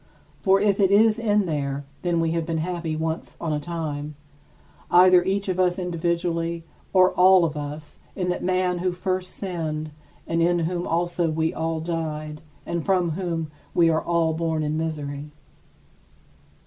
[0.39, 4.15] For if it is in there, then we have been happy once on a time
[4.89, 9.91] either each of us individually or all of us in that man who first sinned
[10.25, 14.75] and in whom also we all died and from whom we are all born in
[14.75, 15.29] misery.